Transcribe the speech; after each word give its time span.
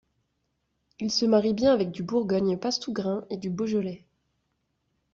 Il 0.99 1.11
se 1.11 1.27
marie 1.27 1.53
bien 1.53 1.71
avec 1.73 1.91
du 1.91 2.01
Bourgogne 2.01 2.57
passe-tout-grains 2.57 3.23
ou 3.29 3.37
du 3.37 3.51
Beaujolais. 3.51 4.03